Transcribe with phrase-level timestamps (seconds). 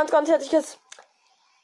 [0.00, 0.78] ganz, ganz herzliches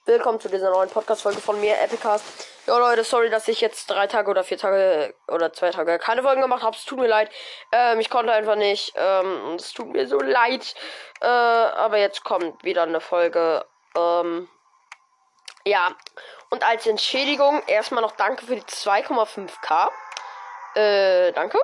[0.05, 2.23] Willkommen zu dieser neuen Podcast-Folge von mir, Epicast.
[2.66, 6.23] Ja, Leute, sorry, dass ich jetzt drei Tage oder vier Tage oder zwei Tage keine
[6.23, 6.77] Folgen gemacht habe.
[6.77, 7.31] Es tut mir leid.
[7.72, 8.93] Ähm, ich konnte einfach nicht.
[8.95, 10.75] Ähm, es tut mir so leid.
[11.22, 13.64] Äh, aber jetzt kommt wieder eine Folge.
[13.96, 14.50] Ähm,
[15.64, 15.96] ja.
[16.50, 19.89] Und als Entschädigung erstmal noch danke für die 2,5k.
[20.75, 21.59] Äh, danke.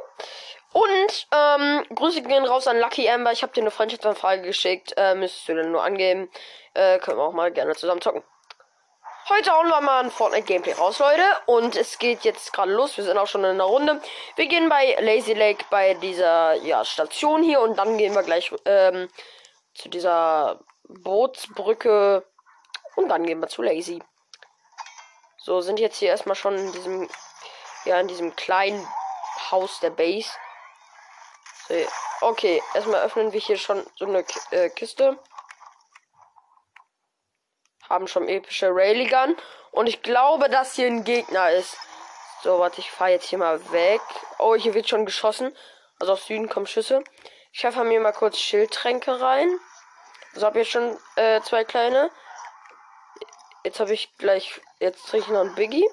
[0.73, 3.33] Und ähm, Grüße gehen raus an Lucky Amber.
[3.33, 4.95] Ich habe dir eine Freundschaftsanfrage geschickt.
[4.97, 6.31] Äh, müsstest du dann nur angeben.
[6.75, 8.23] Äh, können wir auch mal gerne zusammen zocken.
[9.29, 11.23] Heute hauen wir mal ein Fortnite Gameplay raus, Leute.
[11.47, 12.97] Und es geht jetzt gerade los.
[12.97, 14.01] Wir sind auch schon in der Runde.
[14.37, 18.53] Wir gehen bei Lazy Lake bei dieser ja, Station hier und dann gehen wir gleich
[18.65, 19.09] ähm,
[19.75, 22.25] zu dieser Bootsbrücke
[22.97, 24.03] und dann gehen wir zu Lazy.
[25.39, 27.09] So, sind jetzt hier erstmal schon in diesem
[27.85, 28.87] ja in diesem kleinen
[29.51, 30.31] Haus der Base.
[32.21, 35.19] Okay, erstmal öffnen wir hier schon so eine äh, Kiste
[37.93, 39.37] haben schon epische Railgun.
[39.71, 41.77] Und ich glaube, dass hier ein Gegner ist.
[42.43, 44.01] So, warte, ich fahre jetzt hier mal weg.
[44.39, 45.57] Oh, hier wird schon geschossen.
[46.01, 47.05] Also aus Süden kommen Schüsse.
[47.53, 49.49] Ich schaffe mir mal kurz Schildtränke rein.
[50.35, 52.11] So habe ich schon äh, zwei kleine.
[53.63, 54.61] Jetzt habe ich gleich.
[54.81, 55.89] Jetzt trinke ich noch ein Biggie.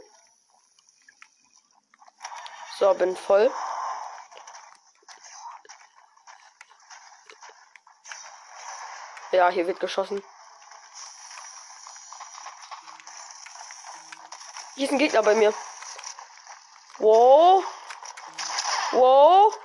[2.77, 3.51] So, bin voll.
[9.39, 10.21] Ja, hier wird geschossen.
[14.75, 15.53] Hier ist ein Gegner bei mir.
[16.97, 17.63] Wow.
[18.91, 19.57] Wow.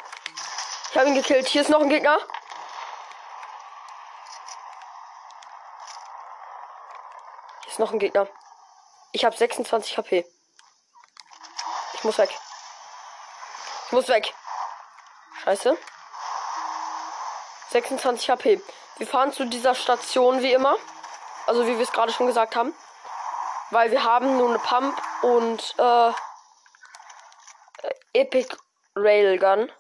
[0.91, 1.49] Ich habe ihn gekillt.
[1.49, 2.21] Hier ist noch ein Gegner.
[7.63, 8.29] Hier ist noch ein Gegner.
[9.11, 10.25] Ich habe 26 HP.
[11.95, 12.31] Ich muss weg.
[13.87, 14.33] Ich muss weg.
[15.43, 15.77] Scheiße.
[17.71, 18.63] 26 HP.
[18.97, 20.77] Wir fahren zu dieser Station wie immer.
[21.47, 22.73] Also wie wir es gerade schon gesagt haben.
[23.71, 26.13] Weil wir haben nur eine Pump und äh,
[28.13, 28.57] Epic
[28.95, 29.73] Railgun.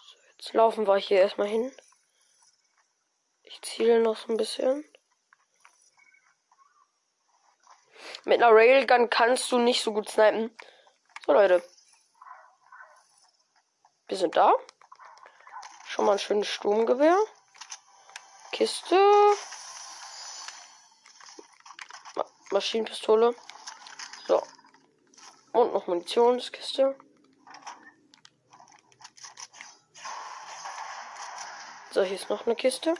[0.00, 1.74] So, jetzt laufen wir hier erstmal hin.
[3.42, 4.84] Ich ziele noch so ein bisschen.
[8.24, 10.56] Mit einer Railgun kannst du nicht so gut snipen.
[11.26, 11.62] So, Leute.
[14.06, 14.54] Wir sind da.
[15.94, 17.16] Schon mal ein schönes Sturmgewehr.
[18.50, 18.98] Kiste.
[22.50, 23.32] Maschinenpistole.
[24.26, 24.42] So.
[25.52, 26.96] Und noch Munitionskiste.
[31.92, 32.96] So, hier ist noch eine Kiste.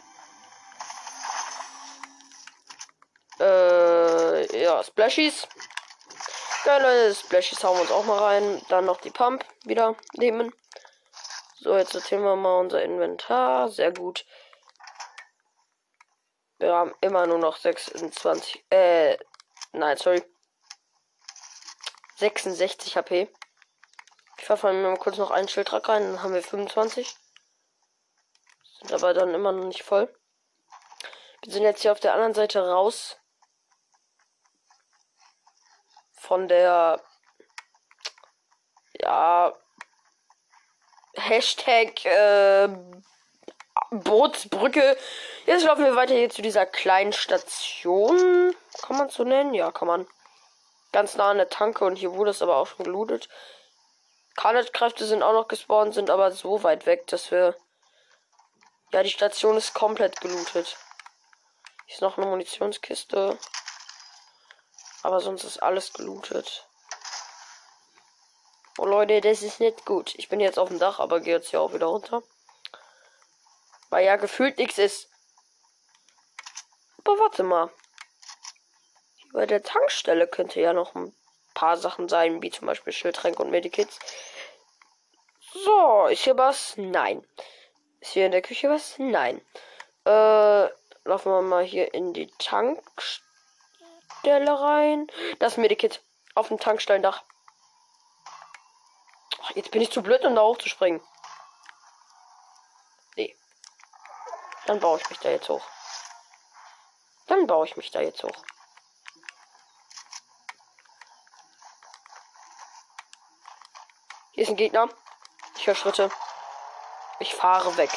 [3.41, 5.49] Äh, ja, Splashies.
[6.63, 8.65] Geile Splashies hauen wir uns auch mal rein.
[8.69, 10.55] Dann noch die Pump wieder nehmen.
[11.65, 13.71] So, jetzt sortieren wir mal unser Inventar.
[13.71, 14.27] Sehr gut.
[16.59, 19.17] Wir haben immer nur noch 26, äh,
[19.73, 20.23] Nein, sorry.
[22.17, 23.33] 66 HP.
[24.37, 27.17] Ich verfallen mir mal kurz noch einen Schildtrag rein, dann haben wir 25.
[28.81, 30.15] Sind aber dann immer noch nicht voll.
[31.45, 33.17] Wir sind jetzt hier auf der anderen Seite raus.
[36.13, 37.03] Von der
[39.01, 39.55] ja
[41.17, 42.69] Hashtag äh,
[43.91, 44.97] Bootsbrücke.
[45.47, 48.55] Jetzt laufen wir weiter hier zu dieser kleinen Station.
[48.83, 49.55] Kann man so nennen?
[49.55, 50.07] Ja, kann man.
[50.93, 53.29] Ganz nah an der Tanke und hier wurde es aber auch schon gelootet.
[54.37, 57.57] Carnage-Kräfte sind auch noch gespawnt, sind aber so weit weg, dass wir.
[58.93, 60.77] Ja, die Station ist komplett gelootet.
[61.87, 63.39] Hier ist noch eine Munitionskiste.
[65.03, 66.67] Aber sonst ist alles gelootet.
[68.79, 70.15] Oh Leute, das ist nicht gut.
[70.17, 72.23] Ich bin jetzt auf dem Dach, aber gehe jetzt hier auch wieder runter.
[73.91, 75.09] Weil ja gefühlt nichts ist.
[76.99, 77.71] Aber warte mal.
[79.33, 81.15] Bei der Tankstelle könnte ja noch ein
[81.55, 83.99] paar Sachen sein, wie zum Beispiel Schildtränke und Medikits.
[85.53, 86.75] So, ist hier was?
[86.77, 87.25] Nein.
[88.01, 88.99] Ist hier in der Küche was?
[88.99, 89.41] Nein.
[90.05, 90.69] Äh,
[91.05, 93.23] laufen wir mal hier in die Tankstelle
[94.25, 95.07] rein.
[95.39, 96.03] Das Medikit
[96.35, 97.23] auf dem Tankstellendach.
[99.51, 101.01] Jetzt bin ich zu blöd, um da hochzuspringen.
[103.17, 103.37] Nee.
[104.67, 105.65] Dann baue ich mich da jetzt hoch.
[107.27, 108.45] Dann baue ich mich da jetzt hoch.
[114.33, 114.89] Hier ist ein Gegner.
[115.57, 116.11] Ich höre Schritte.
[117.21, 117.91] Ich fahre weg.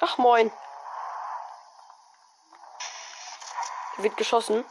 [0.00, 0.50] Ach moin.
[3.96, 4.64] Hier wird geschossen.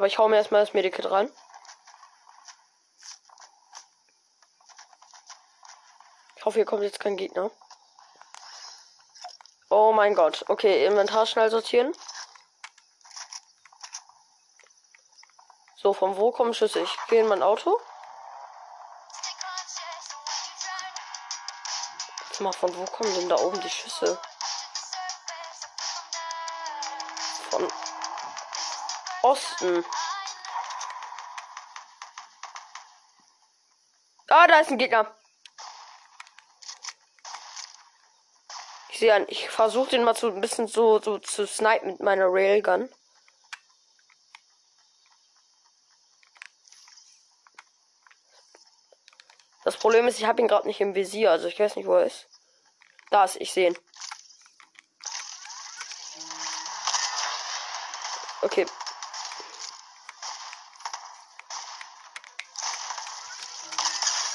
[0.00, 1.30] Aber ich hau mir erstmal das Medikit rein.
[6.36, 7.50] Ich hoffe, hier kommt jetzt kein Gegner.
[9.68, 10.46] Oh mein Gott.
[10.48, 11.92] Okay, Inventar schnell sortieren.
[15.76, 16.80] So, von wo kommen Schüsse?
[16.80, 17.78] Ich gehe in mein Auto.
[22.30, 24.18] Jetzt mal, von wo kommen denn da oben die Schüsse?
[29.22, 29.84] Osten.
[34.28, 35.14] Ah, da ist ein Gegner.
[38.88, 39.26] Ich sehe einen.
[39.28, 42.88] Ich versuche den mal so ein bisschen so, so zu snipen mit meiner Railgun.
[49.64, 51.94] Das Problem ist, ich habe ihn gerade nicht im Visier, also ich weiß nicht, wo
[51.94, 52.26] er ist.
[53.10, 53.78] Da ist, ich sehe ihn.
[58.42, 58.66] Okay.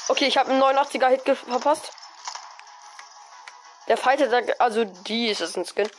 [0.08, 1.92] Okay, ich habe einen 89er Hit verpasst.
[3.88, 5.90] Der fightet da, also die ist es ein Skin.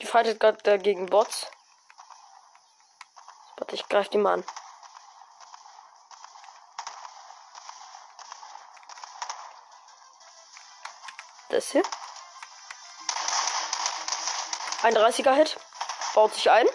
[0.00, 1.46] Die fightet gerade dagegen Bots.
[3.56, 4.44] Warte, ich greife die mal an.
[11.48, 11.82] Das hier.
[14.82, 15.58] Ein 30er Hit.
[16.14, 16.66] Baut sich ein.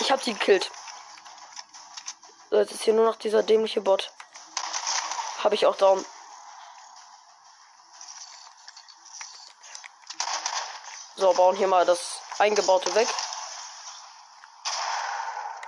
[0.00, 0.70] Ich habe sie gekillt.
[2.56, 4.10] So, jetzt ist hier nur noch dieser dämliche Bot.
[5.44, 6.02] Habe ich auch Daumen.
[11.16, 13.08] So, bauen hier mal das eingebaute weg.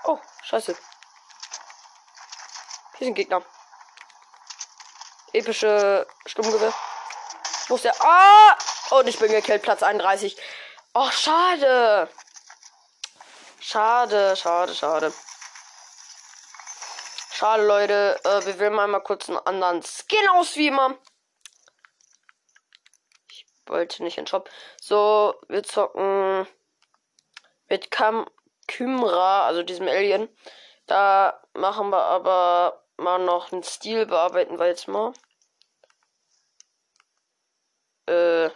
[0.05, 0.79] Oh, scheiße.
[2.96, 3.43] Hier sind Gegner.
[5.35, 6.73] Epische Stummgewehr.
[7.67, 8.02] Wo ist der?
[8.02, 8.56] Ah!
[8.93, 10.38] Und ich bin gekillt, Platz 31.
[10.94, 12.11] Och, schade.
[13.61, 15.12] Schade, schade, schade.
[17.38, 18.19] Schade, Leute.
[18.25, 20.99] Äh, wir wählen mal, mal kurz einen anderen Skin aus, wie immer.
[23.31, 24.50] Ich wollte nicht in den Shop.
[24.81, 26.49] So, wir zocken
[27.69, 28.29] mit Kam
[28.67, 30.29] Kymra, also diesem Alien.
[30.87, 35.12] Da machen wir aber mal noch einen Stil, bearbeiten wir jetzt mal.
[38.06, 38.50] Äh.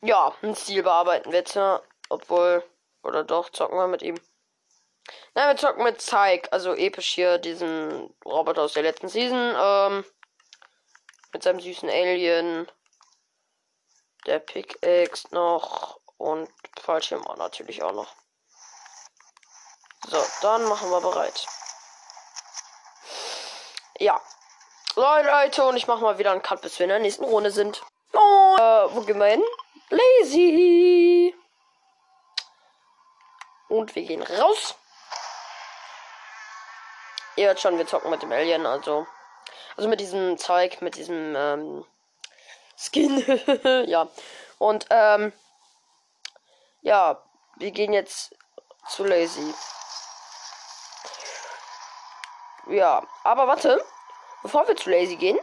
[0.00, 1.82] Ja, einen Stil bearbeiten wir jetzt, ja.
[2.08, 2.62] Obwohl,
[3.02, 4.20] oder doch, zocken wir mit ihm.
[5.34, 10.04] Nein, wir zocken mit Zeig, also episch hier, diesen Roboter aus der letzten Season, ähm,
[11.32, 12.70] mit seinem süßen Alien,
[14.26, 16.48] der Pickaxe noch und
[16.80, 18.14] Fallschirm natürlich auch noch.
[20.06, 21.46] So, dann machen wir bereit.
[23.98, 24.20] Ja.
[24.94, 27.50] So, Leute, und ich mache mal wieder einen Cut, bis wir in der nächsten Runde
[27.50, 27.82] sind.
[28.12, 29.42] Oh, äh, wo gehen wir hin?
[29.90, 31.34] Lazy.
[33.68, 34.76] Und wir gehen raus.
[37.36, 39.06] Ihr hört schon, wir zocken mit dem Alien, also.
[39.76, 41.84] Also mit diesem Zeug, mit diesem ähm,
[42.76, 43.24] Skin.
[43.86, 44.08] ja.
[44.58, 45.32] Und ähm.
[46.82, 47.22] Ja,
[47.56, 48.36] wir gehen jetzt
[48.88, 49.54] zu Lazy.
[52.68, 53.82] Ja, aber warte.
[54.42, 55.38] Bevor wir zu Lazy gehen,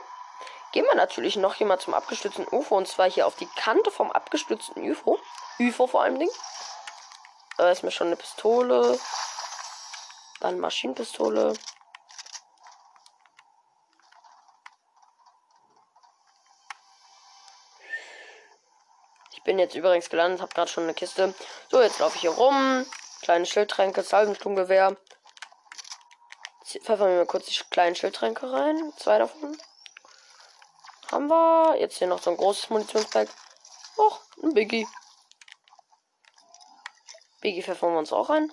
[0.71, 2.77] gehen wir natürlich noch mal zum abgestützten UFO.
[2.77, 5.19] Und zwar hier auf die Kante vom abgestützten UFO.
[5.59, 6.29] UFO vor allem Ding.
[7.57, 8.99] Da ist mir schon eine Pistole.
[10.39, 11.53] Dann Maschinenpistole.
[19.61, 21.33] Jetzt übrigens gelandet, habe gerade schon eine Kiste.
[21.69, 22.85] So, jetzt laufe ich hier rum.
[23.21, 24.97] Kleine Schildtränke, Salvensturmgewehr.
[26.63, 28.93] Pfeffern wir mal kurz die kleinen Schildtränke rein.
[28.97, 29.57] Zwei davon.
[31.11, 31.75] Haben wir.
[31.77, 33.27] Jetzt hier noch so ein großes Munitionspack.
[33.97, 34.87] Och, ein Biggie.
[37.41, 38.51] Biggie pfeffern wir uns auch rein.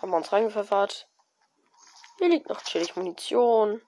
[0.00, 1.08] Haben wir uns reingepfeffert.
[2.18, 3.80] Hier liegt noch chillig Munition.
[3.80, 3.82] Äh,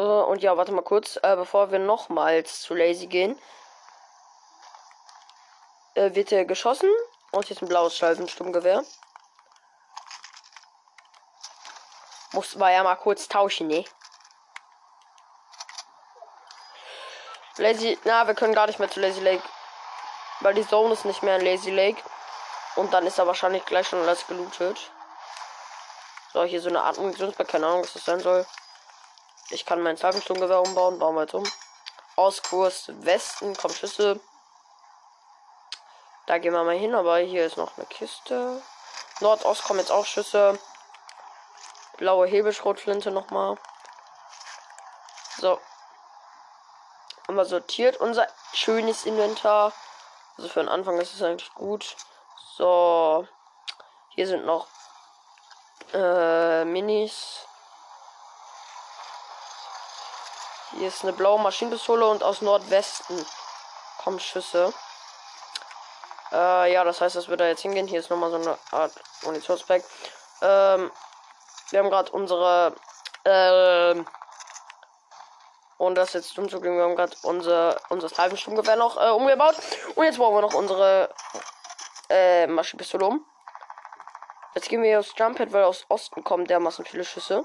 [0.00, 3.40] und ja, warte mal kurz, äh, bevor wir nochmals zu Lazy gehen.
[5.94, 6.90] Äh, wird er geschossen.
[7.32, 8.84] Und jetzt ein blaues Schleifensturmgewehr.
[12.32, 13.84] Muss man ja mal kurz tauschen, ne?
[17.56, 19.42] Lazy, na, wir können gar nicht mehr zu Lazy Lake.
[20.40, 22.02] Weil die Zone ist nicht mehr in Lazy Lake.
[22.76, 24.90] Und dann ist er wahrscheinlich gleich schon alles gelootet.
[26.32, 28.46] So, hier so eine Art Munitionspack, keine Ahnung, was das sein soll.
[29.50, 31.44] Ich kann mein Salvensturmgewehr umbauen, bauen wir jetzt um.
[32.16, 34.20] Auskurs Westen, kommt Schüsse.
[36.26, 38.62] Da gehen wir mal hin, aber hier ist noch eine Kiste.
[39.18, 40.58] Nordost kommen jetzt auch Schüsse.
[41.96, 43.58] Blaue Hebelschrotflinte nochmal.
[45.38, 45.58] So.
[47.26, 49.72] Haben wir sortiert unser schönes Inventar.
[50.36, 51.96] Also für den Anfang ist es eigentlich gut.
[52.56, 53.26] So.
[54.10, 54.68] Hier sind noch
[55.92, 57.46] äh, Minis.
[60.80, 63.26] Hier ist eine blaue Maschinenpistole und aus Nordwesten
[63.98, 64.72] kommen Schüsse.
[66.32, 67.86] Äh, ja, das heißt, dass wir da jetzt hingehen.
[67.86, 68.92] Hier ist nochmal so eine Art
[69.24, 69.84] Munitionspack.
[70.40, 70.90] Ähm,
[71.68, 72.74] wir haben gerade unsere.
[73.26, 74.06] Ähm,
[75.76, 79.56] und das jetzt zugeben, wir haben gerade unser, unser Sniper-Sturmgewehr noch äh, umgebaut.
[79.96, 81.12] Und jetzt brauchen wir noch unsere
[82.08, 83.22] äh, Maschinenpistole um.
[84.54, 87.44] Jetzt gehen wir aufs Jumppad, weil aus Osten kommen dermaßen viele Schüsse.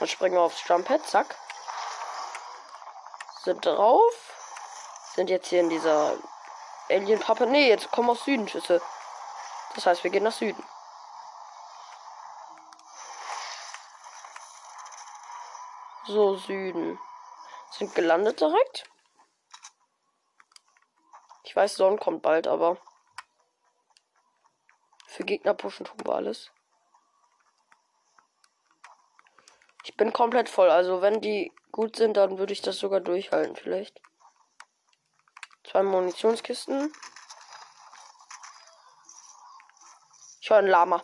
[0.00, 1.36] Dann springen wir aufs Jumppad, zack.
[3.42, 4.14] Sind drauf.
[5.14, 6.16] Sind jetzt hier in dieser
[6.88, 7.46] Alien-Pappe.
[7.46, 8.80] Nee, jetzt kommen aus Süden Schüsse.
[9.74, 10.62] Das heißt, wir gehen nach Süden.
[16.06, 17.00] So, Süden.
[17.72, 18.84] Sind gelandet direkt.
[21.42, 22.76] Ich weiß, Sonne kommt bald, aber
[25.06, 26.52] für Gegner pushen tun wir alles.
[29.84, 30.70] Ich bin komplett voll.
[30.70, 34.00] Also wenn die gut sind, dann würde ich das sogar durchhalten vielleicht.
[35.64, 36.92] Zwei Munitionskisten.
[40.40, 41.02] Ich höre ein Lama.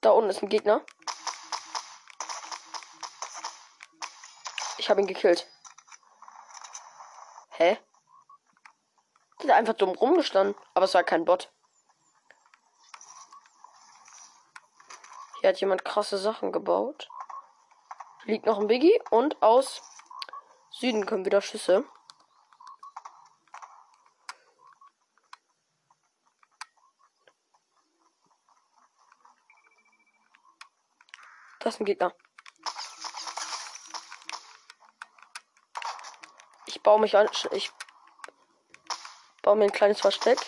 [0.00, 0.84] Da unten ist ein Gegner.
[4.76, 5.50] Ich habe ihn gekillt.
[7.52, 7.78] Hä?
[9.42, 10.54] Der hat einfach dumm rumgestanden.
[10.74, 11.50] Aber es war kein Bot.
[15.44, 17.06] Hier hat jemand krasse Sachen gebaut.
[18.22, 19.82] Liegt noch ein Biggie und aus
[20.70, 21.84] Süden kommen wieder Schüsse.
[31.60, 32.14] Das ist ein Gegner.
[36.64, 37.28] Ich baue mich an.
[37.50, 37.70] Ich
[39.42, 40.38] baue mir ein kleines Versteck.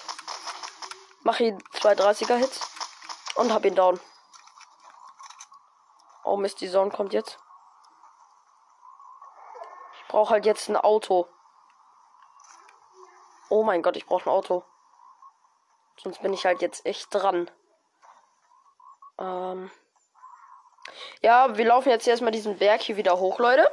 [1.23, 2.63] Mache ihn zwei 30er Hits
[3.35, 4.01] und hab ihn down.
[6.27, 7.39] Oh Mist, die Sonne kommt jetzt.
[10.01, 11.29] Ich brauche halt jetzt ein Auto.
[13.49, 14.65] Oh mein Gott, ich brauche ein Auto.
[16.03, 17.49] Sonst bin ich halt jetzt echt dran.
[19.19, 19.71] Ähm
[21.23, 23.71] ja, wir laufen jetzt erstmal diesen Berg hier wieder hoch, Leute.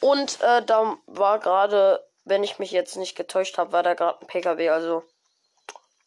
[0.00, 4.20] Und äh, da war gerade, wenn ich mich jetzt nicht getäuscht habe, war da gerade
[4.20, 5.04] ein PKW, also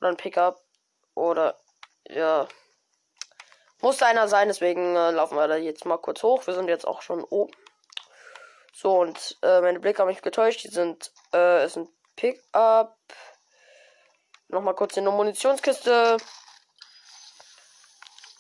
[0.02, 0.62] oder ein Pickup
[1.16, 1.56] oder
[2.06, 2.50] ja
[3.82, 6.46] musste einer sein, deswegen äh, laufen wir da jetzt mal kurz hoch.
[6.48, 7.54] Wir sind jetzt auch schon oben.
[8.74, 10.64] So, und äh, meine Blicke haben mich getäuscht.
[10.64, 12.98] Die sind, äh, ist ein Pickup.
[14.48, 16.18] Nochmal kurz in eine Munitionskiste.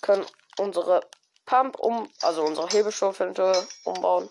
[0.02, 0.26] Können
[0.58, 1.02] unsere
[1.46, 4.30] Pump um, also unsere Hebelstoffhinte umbauen.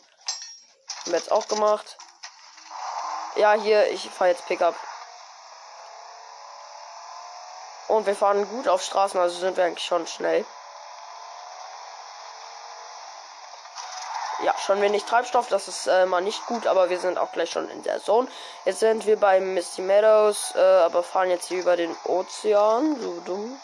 [1.03, 1.97] Haben wir jetzt auch gemacht.
[3.37, 4.75] Ja, hier, ich fahre jetzt Pickup.
[7.89, 10.45] Und wir fahren gut auf Straßen, also sind wir eigentlich schon schnell.
[14.41, 15.49] ja, schon wenig Treibstoff.
[15.49, 18.29] Das ist äh, mal nicht gut, aber wir sind auch gleich schon in der Zone.
[18.67, 23.01] Jetzt sind wir bei Misty Meadows, äh, aber fahren jetzt hier über den Ozean.
[23.01, 23.59] So dumm.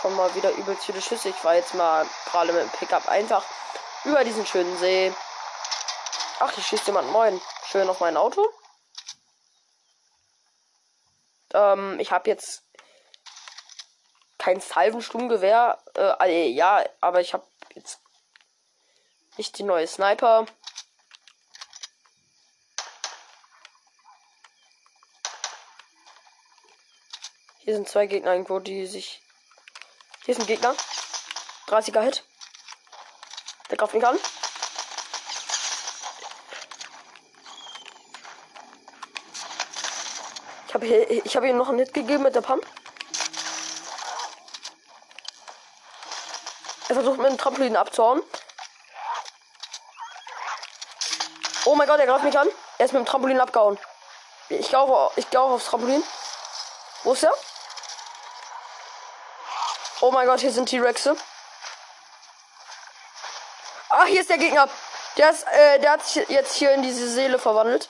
[0.00, 1.30] Kommen mal wieder übelst viele Schüsse.
[1.30, 3.42] Ich war jetzt mal gerade mit dem Pickup einfach
[4.04, 5.12] über diesen schönen See.
[6.38, 7.40] Ach, hier schießt jemand moin.
[7.66, 8.48] Schön auf mein Auto.
[11.52, 12.62] Ähm, ich habe jetzt
[14.38, 15.76] kein Salvensturmgewehr.
[15.96, 17.44] Äh, ja, aber ich habe
[17.74, 18.03] jetzt
[19.36, 20.46] nicht die neue Sniper.
[27.58, 29.22] Hier sind zwei Gegner irgendwo, die sich.
[30.24, 30.74] Hier ist ein Gegner.
[31.68, 32.24] 30er Hit.
[33.70, 34.18] Der greift mich an.
[40.68, 42.66] Ich habe ich habe ihm noch einen Hit gegeben mit der Pump.
[46.88, 48.22] Er versucht mit dem Trampolin abzuhauen.
[51.66, 52.48] Oh mein Gott, er greift mich an.
[52.78, 53.78] Er ist mit dem Trampolin abgehauen.
[54.50, 56.02] Ich auch, ich gehe aufs Trampolin.
[57.04, 57.32] Wo ist er?
[60.00, 61.16] Oh mein Gott, hier sind T-Rexe.
[63.88, 64.68] Ach, hier ist der Gegner.
[65.16, 67.88] Der, ist, äh, der hat sich jetzt hier in diese Seele verwandelt.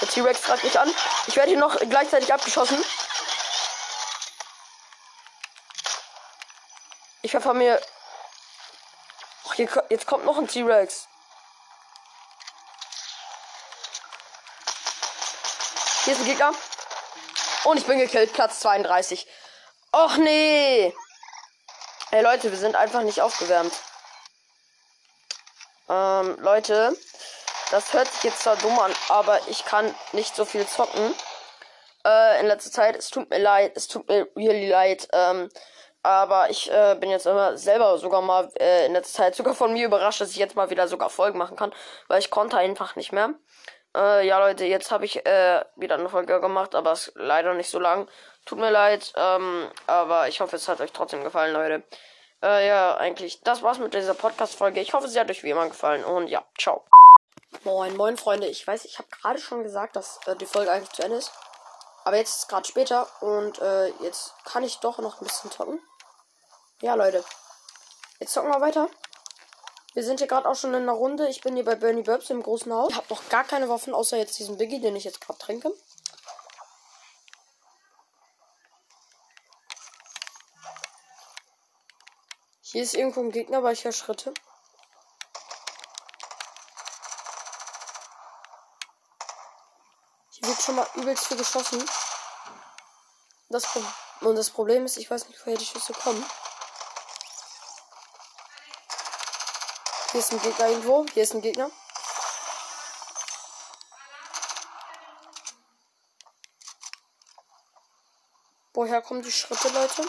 [0.00, 0.92] Der T-Rex greift mich an.
[1.26, 2.82] Ich werde hier noch gleichzeitig abgeschossen.
[7.22, 7.80] Ich verfahre mir
[9.54, 11.08] hier, jetzt kommt noch ein T-Rex.
[16.04, 16.52] Hier ist ein Gegner.
[17.64, 18.32] Und ich bin gekillt.
[18.32, 19.26] Platz 32.
[19.92, 20.94] Och nee.
[22.10, 23.72] Hey Leute, wir sind einfach nicht aufgewärmt.
[25.88, 26.96] Ähm, Leute,
[27.70, 31.14] das hört sich jetzt zwar dumm an, aber ich kann nicht so viel zocken.
[32.06, 32.96] Äh, in letzter Zeit.
[32.96, 35.08] Es tut mir leid, es tut mir really leid.
[35.12, 35.50] Ähm,
[36.02, 39.72] aber ich äh, bin jetzt immer selber sogar mal äh, in letzter Zeit sogar von
[39.72, 41.74] mir überrascht, dass ich jetzt mal wieder sogar Folgen machen kann,
[42.08, 43.34] weil ich konnte einfach nicht mehr.
[43.94, 47.70] Äh, ja, Leute, jetzt habe ich äh, wieder eine Folge gemacht, aber es leider nicht
[47.70, 48.08] so lang.
[48.46, 51.82] Tut mir leid, ähm, aber ich hoffe, es hat euch trotzdem gefallen, Leute.
[52.42, 54.80] Äh, ja, eigentlich, das war's mit dieser Podcast-Folge.
[54.80, 56.84] Ich hoffe, sie hat euch wie immer gefallen und ja, ciao.
[57.64, 58.46] Moin, moin, Freunde.
[58.46, 61.32] Ich weiß, ich habe gerade schon gesagt, dass äh, die Folge eigentlich zu Ende ist.
[62.04, 63.60] Aber jetzt ist es gerade später und
[64.00, 65.82] jetzt kann ich doch noch ein bisschen zocken.
[66.82, 67.22] Ja, Leute.
[68.20, 68.88] Jetzt zocken wir weiter.
[69.92, 71.28] Wir sind hier gerade auch schon in einer Runde.
[71.28, 72.90] Ich bin hier bei Bernie Burbs im großen Haus.
[72.90, 75.74] Ich habe noch gar keine Waffen, außer jetzt diesen Biggie, den ich jetzt gerade trinke.
[82.62, 84.32] Hier ist irgendwo ein Gegner, weil ich ja Schritte.
[90.30, 91.84] Hier wird schon mal übelst viel geschossen.
[93.50, 93.66] Das
[94.20, 96.24] und das Problem ist, ich weiß nicht, woher die Schüsse kommen.
[100.10, 101.06] Hier ist ein Gegner irgendwo.
[101.14, 101.70] Hier ist ein Gegner.
[108.72, 110.08] Woher kommen die Schritte, Leute?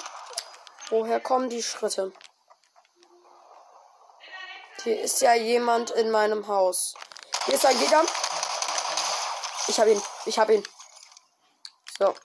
[0.89, 2.12] Woher kommen die Schritte?
[4.84, 6.96] Hier ist ja jemand in meinem Haus.
[7.46, 8.03] Hier ist ein Gegner.
[9.67, 10.01] Ich habe ihn.
[10.25, 10.63] Ich habe ihn.
[12.00, 12.15] So.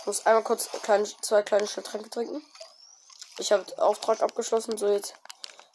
[0.00, 2.44] Ich muss einmal kurz kleine, zwei kleine Schnelltränke trinken.
[3.38, 4.76] Ich habe Auftrag abgeschlossen.
[4.76, 5.14] So, jetzt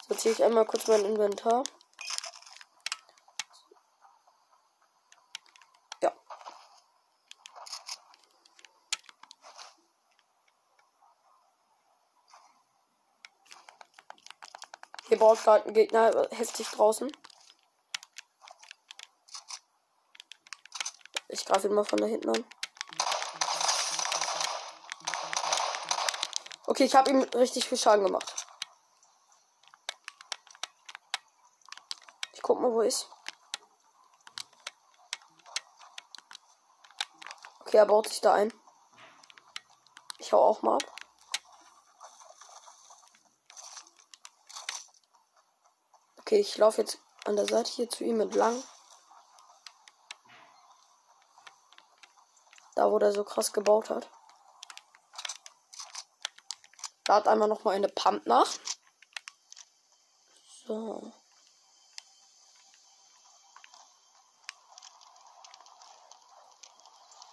[0.08, 1.64] sortiere ich einmal kurz mein Inventar.
[6.02, 6.14] Ja.
[15.08, 17.12] Hier baut gerade ein Gegner heftig draußen.
[21.30, 22.46] Ich greife ihn mal von da hinten an.
[26.78, 28.46] Okay, ich habe ihm richtig viel Schaden gemacht.
[32.34, 33.10] Ich guck mal, wo ist.
[37.62, 38.54] Okay, er baut sich da ein.
[40.20, 40.96] Ich hau auch mal ab.
[46.20, 48.64] Okay, ich laufe jetzt an der Seite hier zu ihm entlang.
[52.76, 54.08] Da, wo der so krass gebaut hat.
[57.08, 58.48] Lad einmal noch mal eine Pump nach.
[60.68, 61.14] So.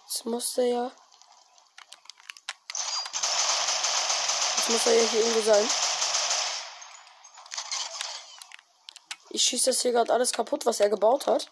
[0.07, 0.91] Jetzt muss er ja.
[4.57, 5.69] Jetzt muss er ja hier irgendwo sein.
[9.31, 11.51] Ich schieße das hier gerade alles kaputt, was er gebaut hat.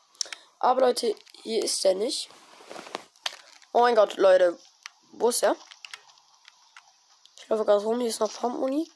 [0.60, 2.30] Aber Leute, hier ist er nicht.
[3.74, 4.58] Oh mein Gott, Leute.
[5.12, 5.58] Wo ist er?
[7.54, 8.92] Laufe gerade rum, hier ist noch Pumpmuni.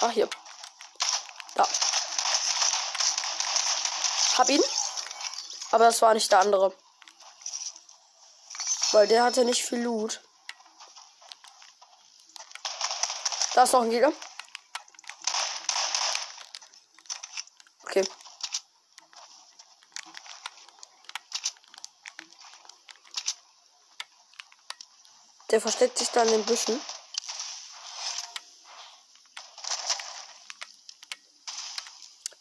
[0.00, 0.28] Ah, hier.
[1.54, 1.64] Da.
[4.38, 4.64] Hab ihn.
[5.70, 6.76] Aber das war nicht der andere.
[8.90, 10.20] Weil der hatte nicht viel Loot.
[13.54, 14.12] Da ist noch ein Gegner.
[17.84, 18.04] Okay.
[25.50, 26.80] Der versteckt sich da in den Büschen.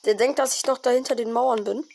[0.06, 1.88] Der denkt, dass ich noch dahinter den Mauern bin.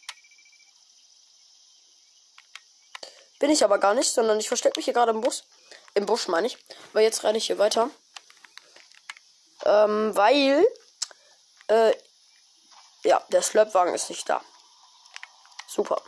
[3.38, 5.44] Bin ich aber gar nicht, sondern ich verstecke mich hier gerade im Bus.
[5.94, 6.58] Im Busch meine ich.
[6.92, 7.88] Weil jetzt renne ich hier weiter.
[9.64, 10.64] Ähm, weil.
[11.68, 11.94] Äh,
[13.02, 14.42] ja, der Slurpwagen ist nicht da.
[15.66, 16.02] Super.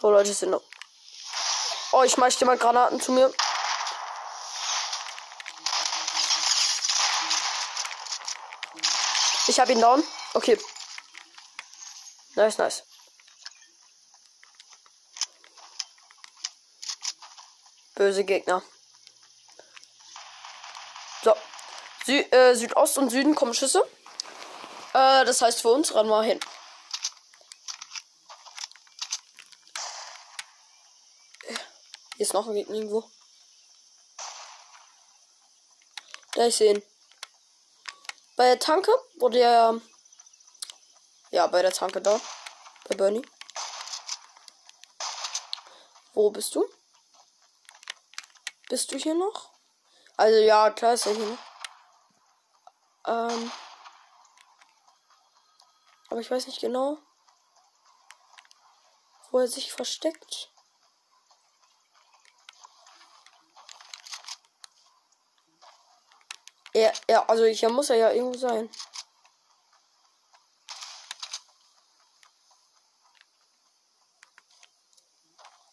[0.00, 0.62] So, Leute, sind noch.
[1.92, 3.32] Oh, ich schmeiß dir mal Granaten zu mir.
[9.48, 10.02] Ich habe ihn down.
[10.34, 10.58] Okay.
[12.34, 12.82] Nice, nice.
[17.94, 18.62] Böse Gegner.
[21.22, 21.34] So.
[22.04, 23.88] Sü äh, Südost und Süden kommen Schüsse.
[24.92, 26.40] Äh, das heißt für uns, ran mal hin.
[32.16, 33.04] Hier ist noch ein Gegner irgendwo.
[36.32, 36.82] Da ich sehen.
[38.36, 39.74] Bei der Tanke wurde ja.
[41.30, 42.18] Ja, bei der Tanke da.
[42.88, 43.26] Bei Bernie.
[46.14, 46.66] Wo bist du?
[48.70, 49.50] Bist du hier noch?
[50.16, 51.38] Also ja, klar ist er hier noch.
[53.06, 53.52] Ähm.
[56.08, 56.96] Aber ich weiß nicht genau,
[59.30, 60.50] wo er sich versteckt.
[66.76, 68.68] Er, er, also hier muss er ja irgendwo sein.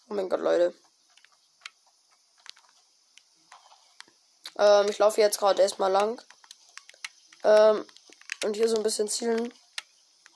[0.08, 0.74] Oh mein Gott, Leute.
[4.58, 6.22] Ähm, ich laufe jetzt gerade erstmal lang.
[7.44, 7.86] Ähm,
[8.46, 9.54] und hier so ein bisschen zielen.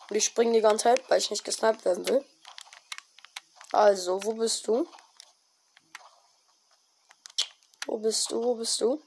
[0.09, 2.25] Und ich springe die ganze Zeit, weil ich nicht gesniped werden will.
[3.71, 4.85] Also, wo bist du?
[7.85, 8.43] Wo bist du?
[8.43, 9.01] Wo bist du?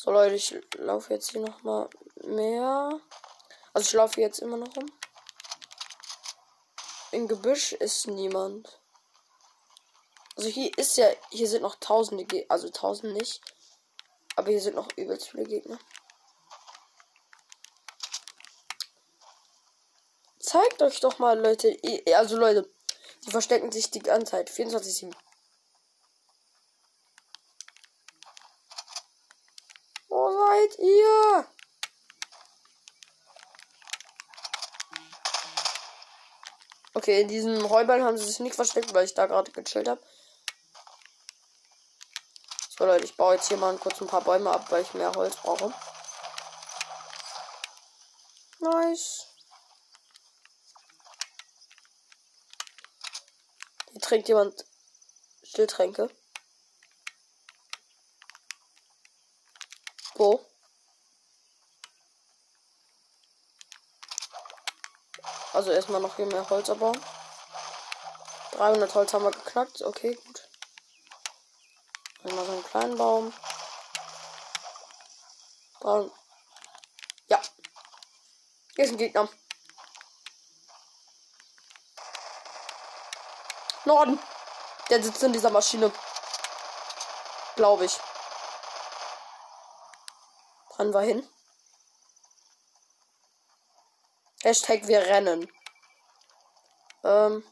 [0.00, 1.90] So Leute, ich laufe jetzt hier noch mal
[2.22, 3.00] mehr.
[3.72, 4.86] Also ich laufe jetzt immer noch rum.
[7.10, 8.78] Im Gebüsch ist niemand.
[10.36, 13.40] Also hier ist ja, hier sind noch tausende, Ge also tausend nicht.
[14.36, 15.80] Aber hier sind noch übelst viele Gegner.
[20.38, 21.76] Zeigt euch doch mal, Leute.
[22.14, 22.70] Also Leute,
[23.26, 24.48] die verstecken sich die ganze Zeit.
[24.48, 25.12] 24-7.
[30.58, 31.46] seid ihr?
[37.08, 40.02] Okay, in diesem Heuballen haben sie sich nicht versteckt, weil ich da gerade gechillt habe.
[42.76, 45.14] So Leute, ich baue jetzt hier mal kurz ein paar Bäume ab, weil ich mehr
[45.14, 45.72] Holz brauche.
[48.58, 49.26] Nice.
[53.92, 54.66] Hier trinkt jemand
[55.44, 56.10] Stilltränke.
[60.16, 60.46] Wo?
[65.58, 67.04] Also erstmal noch hier mehr Holz abbauen.
[68.52, 69.82] 300 Holz haben wir geknackt.
[69.82, 70.48] Okay, gut.
[72.22, 73.34] Mal so einen kleinen Baum.
[75.80, 76.12] Bauen.
[77.26, 77.40] Ja.
[78.76, 79.28] Hier ist ein Gegner.
[83.84, 84.20] Norden.
[84.90, 85.90] Der sitzt in dieser Maschine.
[87.56, 87.98] Glaube ich.
[90.78, 91.28] Rennen wir hin.
[94.48, 95.46] Hashtag wir rennen.
[97.04, 97.44] Ähm.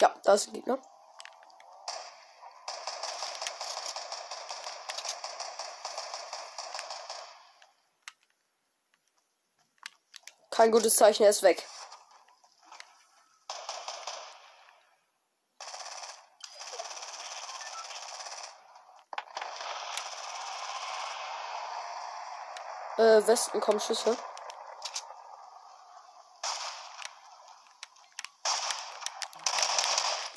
[0.00, 0.78] Ja, da ist ein Gegner.
[10.50, 11.62] Kein gutes Zeichen, er ist weg.
[22.96, 24.16] Äh, Westen kommen Schüsse.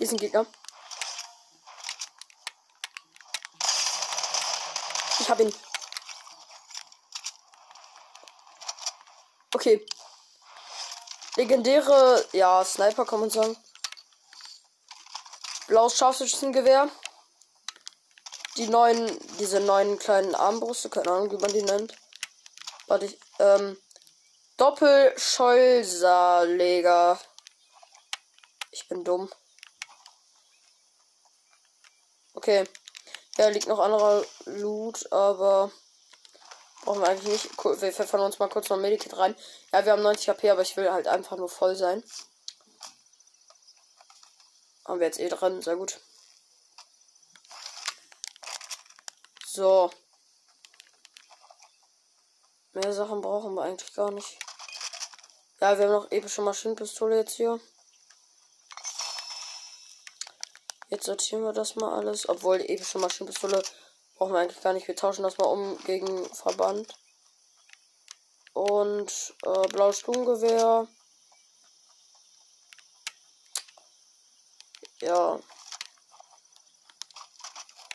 [0.04, 0.46] Hier ein Gegner.
[5.18, 5.56] Ich hab ihn.
[9.54, 9.86] Okay.
[11.38, 13.56] Legendäre, ja, Sniper kann man sagen.
[15.68, 16.90] Blaues Scharfschützengewehr.
[18.58, 21.96] Die neuen, diese neuen kleinen Armbrüste, keine Ahnung, wie man die nennt.
[22.88, 23.82] Warte, ich, ähm,
[24.58, 27.22] Doppelscholserleger.
[28.72, 29.32] Ich bin dumm.
[32.44, 32.66] Okay.
[33.38, 35.72] Ja, liegt noch anderer Loot, aber
[36.84, 37.64] brauchen wir eigentlich nicht.
[37.64, 39.34] Cool, wir pfeffern uns mal kurz noch Medikit rein.
[39.72, 42.04] Ja, wir haben 90 HP, aber ich will halt einfach nur voll sein.
[44.84, 46.02] Haben wir jetzt eh drin, sehr gut.
[49.46, 49.90] So.
[52.74, 54.38] Mehr Sachen brauchen wir eigentlich gar nicht.
[55.62, 57.62] Ja, wir haben noch epische Maschinenpistole jetzt hier.
[60.94, 62.30] Jetzt sortieren wir das mal alles.
[62.30, 63.64] Obwohl die epische Maschinenpistole
[64.16, 64.88] brauchen wir eigentlich gar nicht.
[64.88, 66.88] Wir tauschen das mal um gegen Verband.
[68.54, 70.88] Und äh, blaues Sturmgewehr.
[75.02, 75.40] Ja.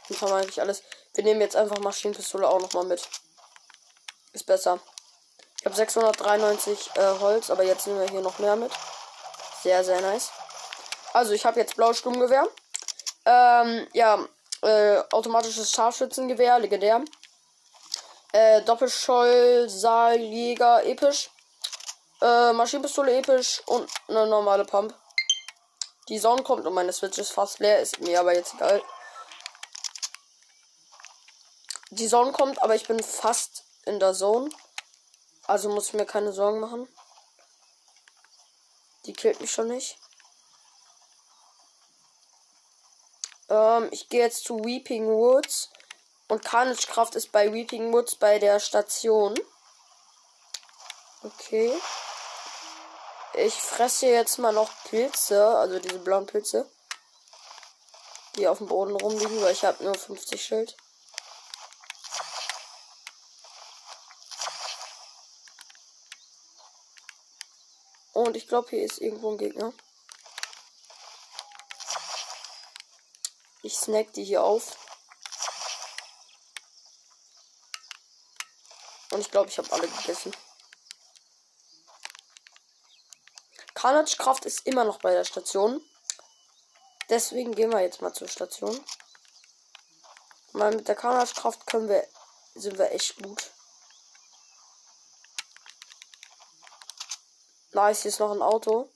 [0.08, 0.82] Das haben wir eigentlich alles.
[1.14, 3.08] Wir nehmen jetzt einfach Maschinenpistole auch noch mal mit.
[4.32, 4.80] Ist besser.
[5.60, 8.72] Ich habe 693 äh, Holz, aber jetzt nehmen wir hier noch mehr mit.
[9.62, 10.32] Sehr, sehr nice.
[11.12, 12.48] Also, ich habe jetzt blaues Sturmgewehr.
[13.28, 14.26] Ähm, ja,
[14.62, 17.04] äh, automatisches Scharfschützengewehr, legendär.
[18.32, 21.28] Äh, Doppelscholl-Saaljäger, episch.
[22.22, 23.60] Äh, Maschinenpistole, episch.
[23.66, 24.94] Und eine normale Pump.
[26.08, 28.82] Die Sonne kommt und meine Switch ist fast leer, ist mir aber jetzt egal.
[31.90, 34.48] Die Sonne kommt, aber ich bin fast in der Zone.
[35.46, 36.88] Also muss ich mir keine Sorgen machen.
[39.04, 39.98] Die killt mich schon nicht.
[43.48, 45.70] Ähm, ich gehe jetzt zu Weeping Woods.
[46.28, 49.34] Und Carnage Kraft ist bei Weeping Woods bei der Station.
[51.22, 51.72] Okay.
[53.34, 56.68] Ich fresse jetzt mal noch Pilze, also diese blauen Pilze.
[58.36, 60.76] Die auf dem Boden rumliegen, weil ich habe nur 50 Schild.
[68.12, 69.72] Und ich glaube, hier ist irgendwo ein Gegner.
[73.68, 74.78] Ich snack die hier auf.
[79.10, 80.34] Und ich glaube, ich habe alle gegessen.
[83.74, 85.86] Carnage Kraft ist immer noch bei der Station.
[87.10, 88.82] Deswegen gehen wir jetzt mal zur Station.
[90.52, 92.08] Mal mit der Carnage Kraft können wir,
[92.54, 93.50] sind wir echt gut.
[97.72, 98.90] Nice, hier ist noch ein Auto.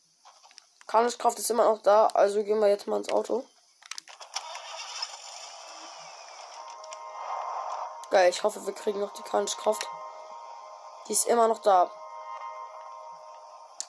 [0.86, 3.46] Carnage Kraft ist immer noch da, also gehen wir jetzt mal ins Auto.
[8.12, 9.86] Geil, ich hoffe, wir kriegen noch die Carnage Kraft.
[11.08, 11.90] Die ist immer noch da.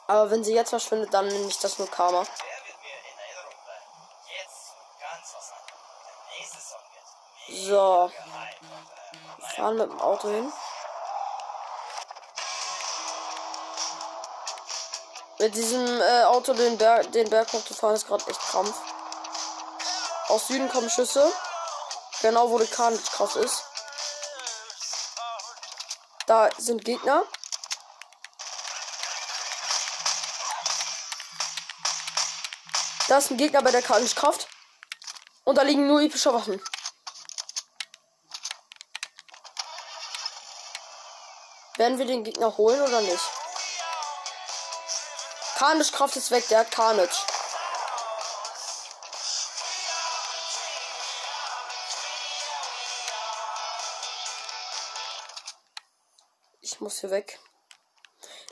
[0.08, 2.24] Aber wenn sie jetzt verschwindet, dann nehme ich das nur Karma.
[7.50, 8.10] So.
[9.40, 10.54] Wir fahren mit dem Auto hin.
[15.40, 18.78] Mit diesem äh, Auto den Berg, den Berg hoch zu fahren ist gerade echt Krampf.
[20.30, 21.30] Aus Süden kommen Schüsse.
[22.22, 23.66] Genau wo die Kraft ist.
[26.34, 27.28] Da sind Gegner.
[33.08, 34.48] Da ist ein Gegner bei der Kraft.
[35.44, 36.60] Und da liegen nur epische Waffen.
[41.76, 43.24] Werden wir den Gegner holen oder nicht?
[45.58, 47.33] Carnage Kraft ist weg, der hat Carnage.
[56.64, 57.42] Ich muss hier weg.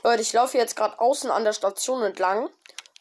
[0.02, 2.50] Leute, ich laufe jetzt gerade außen an der Station entlang.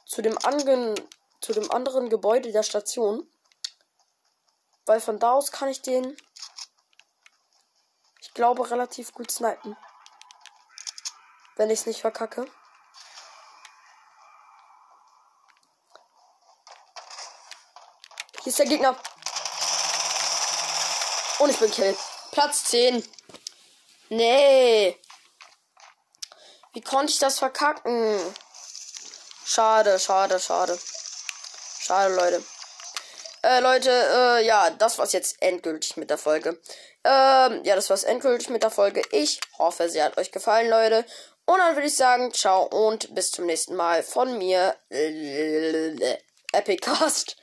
[0.06, 0.95] Zu dem, angen
[1.41, 3.30] zu dem anderen Gebäude der Station.
[4.86, 6.15] Weil von da aus kann ich den,
[8.21, 9.76] ich glaube, relativ gut snipen.
[11.58, 12.45] Wenn ich es nicht verkacke.
[18.43, 18.97] Hier ist der Gegner.
[21.39, 21.97] Und ich bin Kill.
[22.32, 23.04] Platz 10.
[24.12, 25.00] Nee.
[26.74, 28.19] Wie konnte ich das verkacken?
[29.45, 30.78] Schade, schade, schade.
[31.80, 32.43] Schade, Leute.
[33.41, 36.60] Äh, Leute, äh, ja, das war's jetzt endgültig mit der Folge.
[37.06, 39.02] Ähm, ja, das war's endgültig mit der Folge.
[39.12, 41.06] Ich hoffe, sie hat euch gefallen, Leute.
[41.45, 44.76] Und dann würde ich sagen, ciao und bis zum nächsten Mal von mir,
[46.52, 47.38] Epicast.